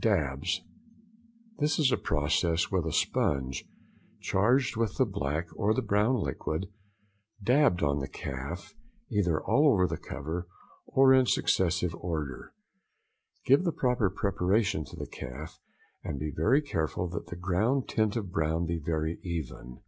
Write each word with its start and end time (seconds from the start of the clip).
Dabs.—This 0.00 1.78
is 1.78 1.92
a 1.92 1.96
process 1.96 2.72
with 2.72 2.86
a 2.86 2.92
sponge, 2.92 3.64
charged 4.20 4.76
with 4.76 4.96
the 4.96 5.06
black 5.06 5.46
or 5.54 5.72
the 5.74 5.80
brown 5.80 6.16
liquid, 6.16 6.66
dabbed 7.40 7.84
on 7.84 8.00
the 8.00 8.08
calf 8.08 8.74
either 9.12 9.40
all 9.40 9.68
over 9.72 9.86
the 9.86 9.96
cover 9.96 10.48
or 10.86 11.14
in 11.14 11.24
successive 11.24 11.94
order. 12.00 12.52
Give 13.44 13.62
the 13.62 13.70
proper 13.70 14.10
preparation 14.10 14.84
to 14.86 14.96
the 14.96 15.06
calf, 15.06 15.60
and 16.02 16.18
be 16.18 16.32
very 16.34 16.62
careful 16.62 17.06
that 17.10 17.28
the 17.28 17.36
ground 17.36 17.88
tint 17.88 18.16
of 18.16 18.32
brown 18.32 18.66
be 18.66 18.80
very 18.80 19.20
even. 19.22 19.82